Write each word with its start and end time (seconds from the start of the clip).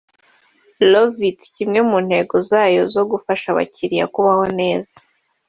Love 0.91 1.15
it’ 1.29 1.41
kimwe 1.55 1.79
mu 1.89 1.97
ntego 2.07 2.35
zayo 2.49 2.81
zo 2.93 3.03
gufasha 3.11 3.45
abakiliya 3.49 4.05
kubaho 4.13 4.45
neza 4.59 4.95